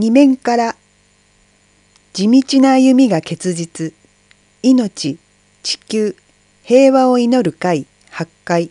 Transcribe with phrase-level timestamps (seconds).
[0.00, 0.76] 二面から
[2.14, 3.92] 地道な歩みが結実
[4.62, 5.18] 命
[5.62, 6.16] 地球
[6.62, 8.70] 平和を祈る会八会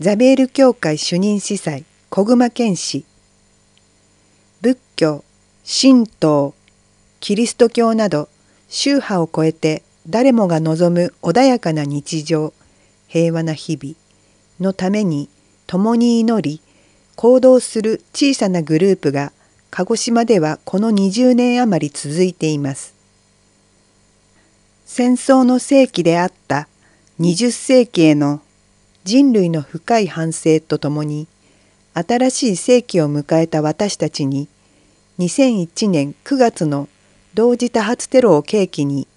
[0.00, 3.04] ザベール教会主任司祭小熊健氏
[4.62, 5.22] 仏教
[5.64, 6.54] 神道
[7.20, 8.28] キリスト教など
[8.68, 12.52] 宗派を超えて誰もが望む穏やかな日常
[13.06, 13.94] 平和な日々
[14.58, 15.28] のために
[15.68, 16.60] 共に祈り
[17.14, 19.30] 行動する小さなグループが
[19.76, 22.94] 鹿児島ではこの20年余り続いています。
[24.86, 26.68] 戦争の世紀であった
[27.18, 28.40] 20世紀への
[29.02, 31.26] 人類の深い反省とともに
[31.92, 34.46] 新しい世紀を迎えた私たちに
[35.18, 36.88] 2001年9月の
[37.34, 39.08] 同時多発テロを契機に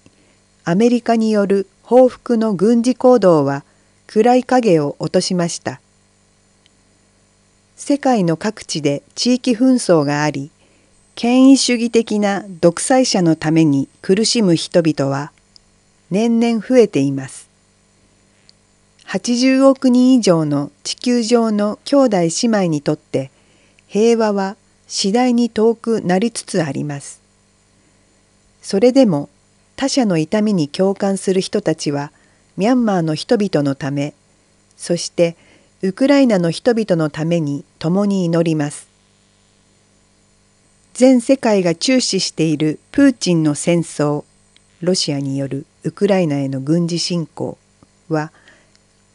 [0.64, 3.62] アメリカによる報復の軍事行動は
[4.08, 5.80] 暗い影を落としました。
[7.78, 10.50] 世界の各地で地域紛争があり
[11.14, 15.30] 権威主義的な独裁者のために苦しむ人々は
[16.10, 17.48] 年々増えています。
[19.06, 23.30] 80億人以上の地球上の兄弟姉妹にとって
[23.86, 24.56] 平和は
[24.88, 27.22] 次第に遠くなりつつあります。
[28.60, 29.30] それでも
[29.76, 32.10] 他者の痛みに共感する人たちは
[32.56, 34.14] ミャンマーの人々のため
[34.76, 35.36] そして
[35.80, 38.88] ウクライナの人々のために共に祈ります。
[40.94, 44.24] 全世界が注視しているプーチンの戦争
[44.80, 47.56] ロシアによるウクライナへの軍事侵攻
[48.08, 48.32] は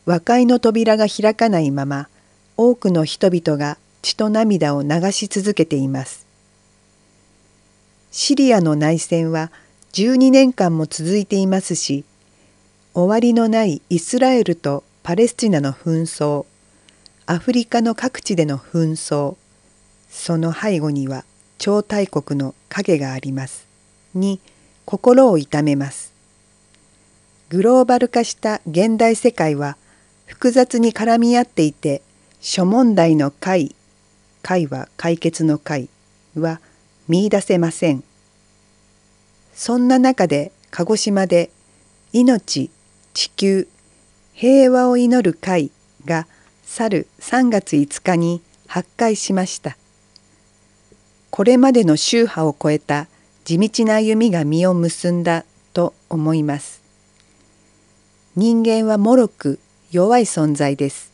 [0.05, 2.08] 和解の扉が開かないまま
[2.55, 6.25] 多くの人々が血と涙を流し続けています。
[8.11, 9.52] シリアの内戦は
[9.94, 12.05] 12年間も続いていますし
[12.94, 16.45] 終わりのないイスラエルとパレスチナの紛争
[17.25, 19.38] アフリカの各地での紛争
[20.09, 21.23] その背後には
[21.57, 23.65] 超大国の影があります
[24.13, 24.41] に
[24.85, 26.13] 心を痛めます。
[27.49, 29.77] グローバル化した現代世界は
[30.25, 32.02] 複雑に絡み合っていて
[32.42, 33.73] 諸問題の解
[34.42, 35.87] 解は解決の解
[36.37, 36.59] は
[37.08, 38.03] 見いだせません。
[39.53, 41.49] そんな中で鹿児島で
[42.11, 42.69] 命
[43.14, 43.67] 地球
[44.33, 45.71] 平和を祈る会
[46.05, 46.27] が
[46.65, 49.77] 去る3月5日に発会しました。
[51.29, 53.07] これまでの宗派を超えた
[53.43, 56.81] 地道な歩みが実を結んだと思います。
[58.35, 59.59] 人間は脆く
[59.91, 61.11] 弱い存在です。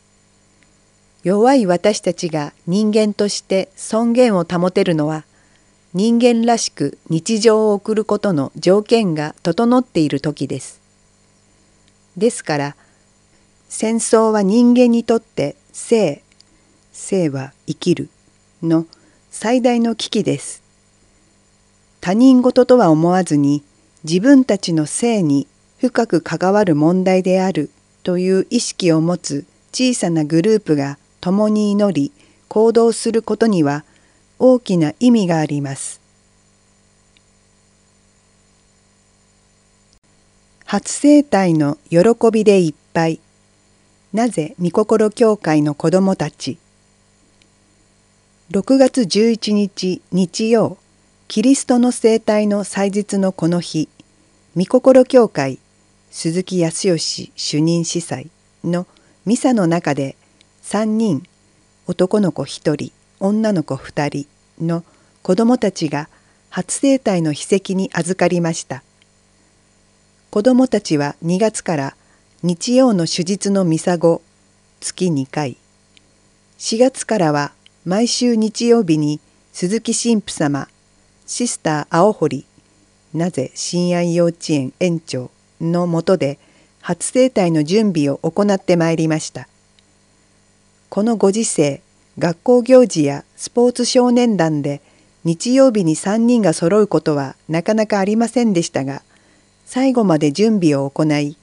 [1.23, 5.25] 弱い私たちが人間として尊厳を保てるのは
[5.93, 10.79] 人間らしく日常を送ることの条件が整っている時です。
[12.16, 12.75] ですから
[13.72, 16.24] 戦争は人間にとって生
[16.91, 18.09] 生は生きる
[18.63, 18.88] の
[19.30, 20.63] 最大の危機です。
[22.02, 23.63] 他人事とは思わずに
[24.03, 25.47] 自分たちの性に
[25.78, 27.69] 深く関わる問題である
[28.02, 32.12] という意識を持つ小さなグループが共に祈り
[32.47, 33.85] 行動することには
[34.40, 36.02] 大きな意味があります。
[40.66, 42.00] 初生体の喜
[42.31, 43.19] びでいっぱい
[44.12, 46.58] なぜ御心教会の子どもたち
[48.52, 50.78] 6月11日日曜
[51.28, 53.88] キリストの生態の祭日のこの日
[54.56, 55.59] 御心教会
[56.09, 58.31] 鈴木康義主任司祭
[58.64, 58.88] の
[59.28, 60.16] ミサの中で
[60.64, 61.24] 3人
[61.86, 64.84] 男の子1人女の子2人の
[65.22, 66.09] 子どもたちが
[66.50, 68.81] 初生体の秘跡に預かりました。
[70.31, 71.96] 子どもたちは2月から
[72.41, 74.22] 日曜の手術のミサ後
[74.79, 75.57] 月2回。
[76.57, 77.51] 4月からは
[77.83, 79.19] 毎週日曜日に
[79.51, 80.69] 鈴木神父様
[81.25, 82.45] シスター青堀
[83.13, 86.39] なぜ親愛幼稚園園長のもとで
[86.79, 89.49] 初生体の準備を行ってまいりました。
[90.88, 91.81] このご時世
[92.17, 94.81] 学校行事やスポーツ少年団で
[95.25, 99.02] 日曜日に3人が揃うことはなかなかありませんでしたが
[99.66, 101.35] 最後まで準備を行い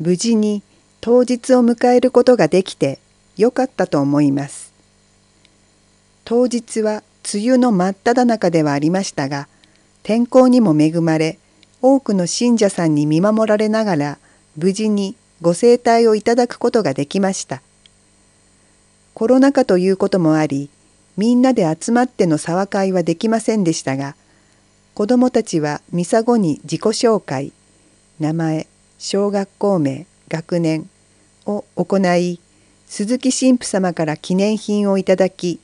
[0.00, 0.62] 無事に
[1.00, 2.98] 当日を迎えることができて
[3.36, 4.72] よかったと思います。
[6.24, 7.02] 当日は
[7.32, 9.48] 梅雨の真っ只中ではありましたが
[10.02, 11.38] 天候にも恵まれ
[11.80, 14.18] 多くの信者さんに見守られながら
[14.56, 17.62] 無事にご聖体をいただくことができました。
[19.14, 20.70] コロナ禍ということもあり
[21.16, 24.14] みんなで集まっての沢会はできませんでしたが
[24.94, 27.50] 子どもたちはミサ後に自己紹介
[28.20, 28.68] 名前
[28.98, 30.90] 小学校名学年
[31.46, 32.40] を行い
[32.86, 35.60] 鈴木神父様から記念品をいただき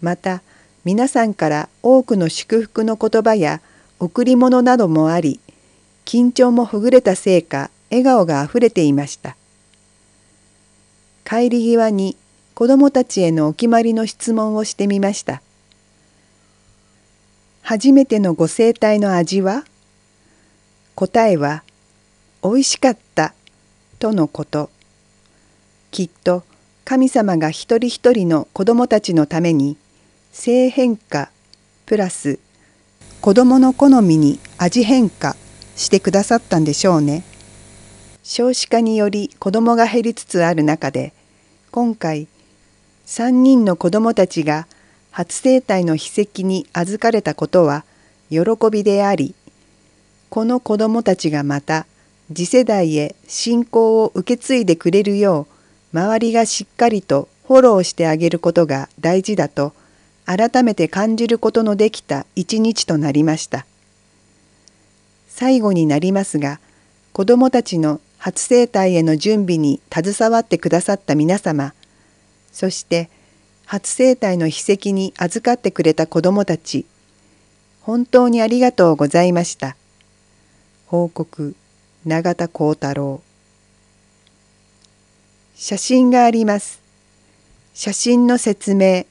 [0.00, 0.42] また
[0.84, 3.62] 皆さんから多くの祝福の言葉や
[4.00, 5.40] 贈り物などもあり
[6.04, 9.36] 緊張もほぐれたせいか笑顔があふれていました。
[11.24, 12.16] 帰り際に
[12.54, 15.40] 子供たちへのお決まりの質問をしてみました。
[17.62, 19.64] 初めてのご生体の味は？
[20.94, 21.62] 答えは
[22.44, 23.34] 「美味しかった」
[23.98, 24.70] とのこと
[25.90, 26.44] きっと
[26.84, 29.78] 神様が一人一人の子供たちのために
[30.32, 31.30] 性変化
[31.86, 32.38] プラス
[33.22, 35.34] 子供の好みに味変化
[35.74, 37.24] してくださったんでしょうね。
[38.22, 41.12] 少子化により子供が減りつつある中で
[41.70, 42.26] 今回
[43.06, 44.66] 3人の子供たちが
[45.10, 47.84] 初生体の秘跡に預かれたことは
[48.30, 48.40] 喜
[48.72, 49.34] びであり
[50.30, 51.86] この子供たちがまた
[52.32, 55.46] 次世代へ信仰を受け継いでくれるよ
[55.92, 59.74] う周りがしっかりとフォローしてあげることが大事だと
[60.24, 63.66] 改めて感じることのできた一日となりました。
[65.28, 66.60] 最後になりますが
[67.12, 71.74] 子どもたちの初生体への準備に携わってくださった皆様
[72.52, 73.10] そして
[73.66, 76.86] 初生体の秘跡に預かってくれた子どもたち
[77.80, 79.76] 本当にありがとうございました。
[80.86, 81.56] 報告
[82.06, 83.22] 永田幸太郎
[85.54, 86.82] 写真があります。
[87.72, 89.06] 写真の説明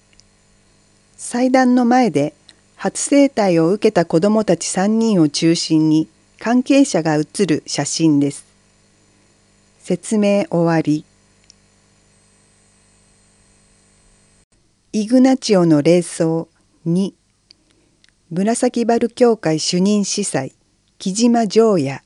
[1.18, 2.36] 祭壇の前で
[2.76, 6.08] 初生体を受けた子どもたち3人を中心に
[6.38, 8.46] 関係者が写る写真です。
[9.80, 11.04] 説明終わり。
[14.92, 16.48] イグナチオの霊装
[16.86, 17.14] 2
[18.30, 20.54] 紫原教会主任司祭
[21.00, 22.04] 木島城也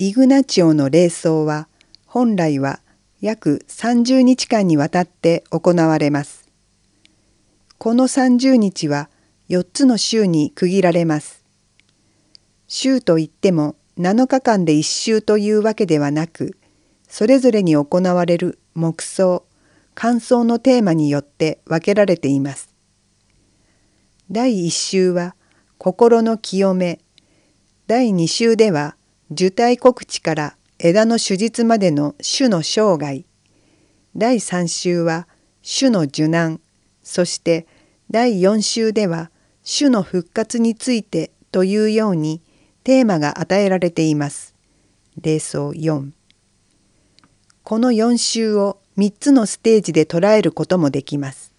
[0.00, 1.66] イグナチオの霊装は
[2.06, 2.78] 本来は
[3.20, 6.48] 約30日間にわたって行われます。
[7.78, 9.10] この30日は
[9.48, 11.44] 4つの週に区切られます。
[12.68, 16.56] 週といっても7日間で1週というわけではなく、
[17.08, 19.44] それぞれに行われる黙想、
[19.96, 22.72] 感想のテーマによって分けられています。
[24.30, 25.34] 第1週は
[25.76, 27.00] 心の清め、
[27.88, 28.94] 第2週では
[29.30, 33.24] 受胎告知から枝の手術までの種の生涯
[34.16, 35.28] 第3週は
[35.62, 36.60] 種の受難
[37.02, 37.66] そして
[38.10, 39.30] 第4週では
[39.66, 42.40] 種の復活についてというように
[42.84, 44.54] テーマが与えられています。
[45.20, 46.12] 例奏4
[47.64, 51.52] この4週を3つのステージで捉えることもできます。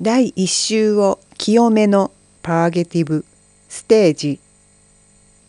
[0.00, 2.12] 第1週を清めの
[2.42, 3.26] パーゲティブ
[3.68, 4.40] ステージ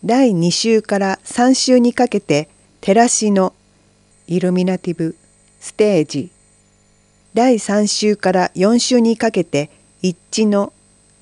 [0.06, 2.50] 第2週から3週にかけて
[2.82, 3.54] 照らしの
[4.28, 5.16] イルミナティブ
[5.62, 6.30] ステージ
[7.34, 9.70] 第3週から4週にかけて
[10.02, 10.74] 一致の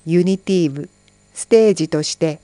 [0.04, 0.90] ユニティーブ
[1.32, 2.40] ステージとして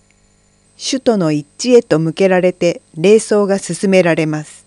[0.78, 4.64] 首都の一致へと向けられて霊装が進められます。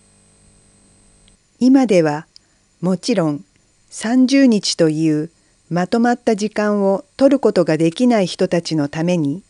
[1.59, 2.27] 今では
[2.81, 3.45] もちろん
[3.91, 5.31] 30日という
[5.69, 9.41] まとまった時間を取ることができない人たちのために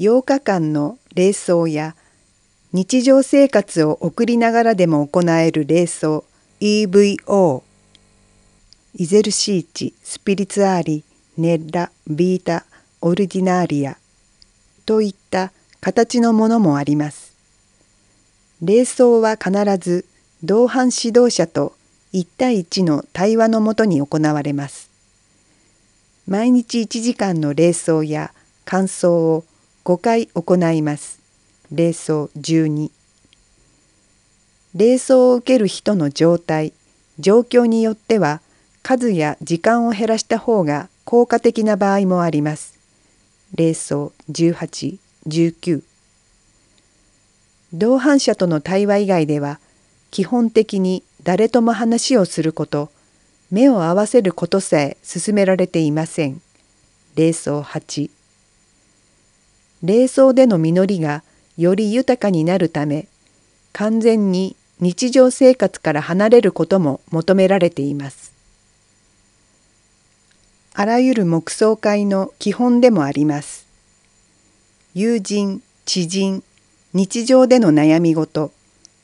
[0.00, 1.94] 8日間の霊装や
[2.72, 6.24] 日常生活を送りながらでも行える霊装
[6.58, 7.62] EVO
[8.94, 11.04] イゼルシーチスピリツアーリ
[11.36, 12.64] ネッラビータ
[13.02, 13.98] オルディナーリア
[14.86, 17.36] といった形のものもあります。
[18.62, 20.06] 霊装は必ず
[20.42, 21.74] 同伴指導者と
[22.14, 24.88] 1対1の対話のもとに行われます。
[26.26, 28.32] 毎日1時間の霊装や
[28.64, 29.44] 感想を
[29.90, 31.18] 5回行います。
[31.72, 32.92] 霊装12
[34.76, 36.72] 霊装を受ける人の状態
[37.18, 38.40] 状況によっては
[38.84, 42.78] 数や時間を減らした方が効果的な場合もあります。
[43.52, 45.82] 霊装18、19
[47.72, 49.58] 同伴者との対話以外では
[50.12, 52.92] 基本的に誰とも話をすること
[53.50, 56.40] 目を合わせることさえ勧められていません。
[57.16, 58.19] 霊装8
[59.82, 61.22] 霊装での実りが
[61.56, 63.06] より豊かになるため
[63.72, 68.32] 完全に日常生活から離れることも求められています。
[70.72, 73.66] あらゆる黙想会の基本でもあります。
[74.94, 76.42] 友人、知人、
[76.94, 78.50] 日常での悩み事、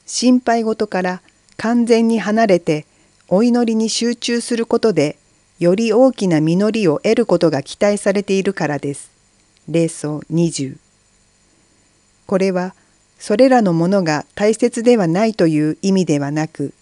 [0.06, 1.22] 心配事から
[1.56, 2.86] 完全に離れて
[3.28, 5.16] お祈りに集中することで
[5.58, 9.15] より大きな実りを得ることが期待されているからです。
[9.68, 10.76] 霊奏20
[12.26, 12.74] これは
[13.18, 16.74] それらのものが大切ではないという意味ではなく、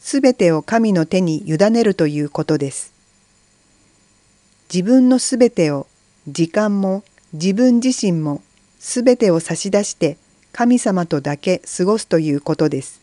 [0.00, 2.92] すべてを神の手に委ねるということです。
[4.72, 5.86] 自分のすべてを
[6.26, 8.42] 時間も自分自身も
[8.78, 10.16] すべてを差し出して
[10.52, 13.00] 神様とだけ過ごすということです。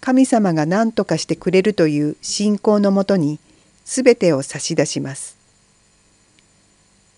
[0.00, 3.38] 神様が何とかしてくれるという信仰のもとに
[3.84, 5.39] すべてを差し出します。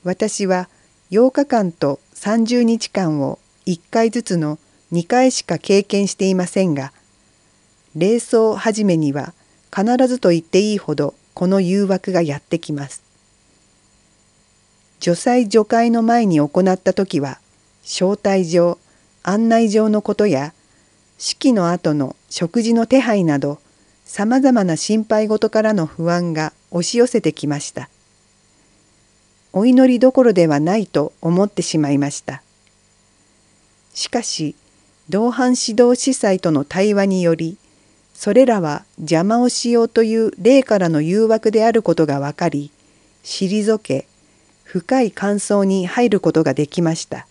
[0.04, 0.68] 私は
[1.10, 4.58] 8日間と30日間を1回ずつの
[4.92, 6.92] 2回しか経験していませんが
[7.94, 9.34] 霊装始めには
[9.74, 13.02] 必ずと言っていいほどこの誘惑がやってきます。
[15.00, 17.40] 除祭除会の前に行った時は
[17.82, 18.78] 招待状
[19.24, 20.52] 案内状のことや
[21.18, 23.58] 式の後の食事の手配など
[24.04, 27.88] さまざまな心配事からの不安が押し寄せてきました。
[29.52, 32.42] お祈りどころではないと思ってしまいました。
[33.94, 34.54] しかし
[35.10, 37.58] 同伴指導司祭との対話により
[38.14, 42.70] それらは邪魔をしようという霊からの誘惑であることが分かり
[43.24, 44.06] 退け
[44.64, 47.26] 深い感想に入ることができました。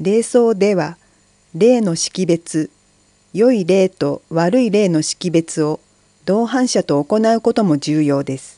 [0.00, 0.96] 霊想では
[1.54, 2.70] 霊の識別
[3.32, 5.80] 良い霊と悪い霊の識別を
[6.24, 8.57] 同伴者と行うことも重要です。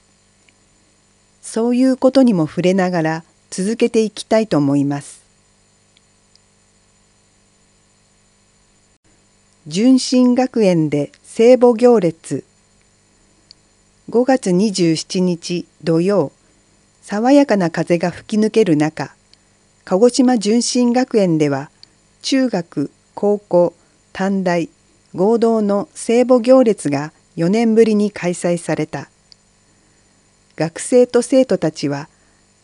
[1.42, 5.20] そういうことにも触れながら続けていきたいと思います。
[9.66, 12.44] 純真学園で聖母行列
[14.09, 16.32] 5月27日土曜
[17.02, 19.14] 爽やかな風が吹き抜ける中
[19.85, 21.70] 鹿児島純真学園では
[22.23, 23.75] 中学高校
[24.12, 24.70] 短大
[25.14, 29.11] 合同の聖母行列が4年ぶりに開催された
[30.61, 32.11] 学生と生徒たちは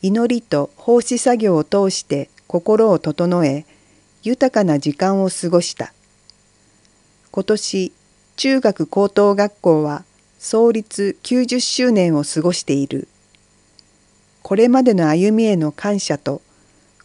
[0.03, 3.65] 祈りと奉仕作業を通して心を整え
[4.23, 5.95] 豊かな時間を過ごした
[7.31, 7.93] 今年
[8.37, 10.05] 中学高等学校は
[10.39, 13.09] 創立90周年を過ごしている。
[14.43, 16.43] これまでの歩みへの感謝と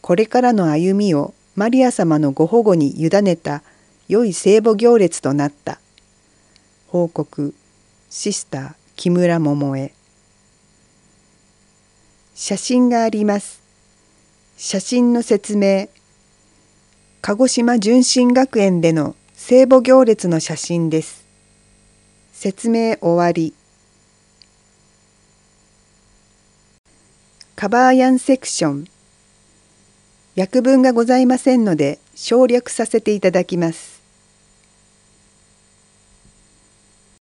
[0.01, 3.63] これからの歩みをマリア様のご保護に委ねた
[4.09, 5.79] 良い聖母行列となった。
[6.89, 7.55] 報告
[8.09, 9.93] シスター木村桃江
[12.43, 13.61] 写真があります。
[14.57, 15.89] 写真の説明
[17.21, 21.23] 鹿児島純真学園での聖母行列の写真です。
[22.33, 23.53] 説明終わり。
[27.55, 28.87] カバーヤンセクション。
[30.35, 33.90] 訳文がございませんので省略させていただきます。